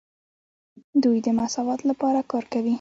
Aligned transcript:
دوی 1.03 1.17
د 1.25 1.27
مساوات 1.39 1.81
لپاره 1.89 2.19
کار 2.31 2.43
کوي. 2.53 2.69